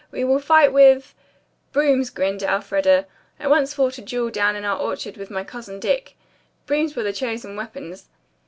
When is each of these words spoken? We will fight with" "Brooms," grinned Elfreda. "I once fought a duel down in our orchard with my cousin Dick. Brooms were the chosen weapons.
We 0.09 0.23
will 0.23 0.39
fight 0.39 0.73
with" 0.73 1.13
"Brooms," 1.73 2.09
grinned 2.09 2.41
Elfreda. 2.41 3.05
"I 3.39 3.47
once 3.47 3.75
fought 3.75 3.99
a 3.99 4.01
duel 4.01 4.31
down 4.31 4.55
in 4.55 4.65
our 4.65 4.79
orchard 4.79 5.15
with 5.15 5.29
my 5.29 5.43
cousin 5.43 5.79
Dick. 5.79 6.15
Brooms 6.65 6.95
were 6.95 7.03
the 7.03 7.13
chosen 7.13 7.55
weapons. 7.55 8.07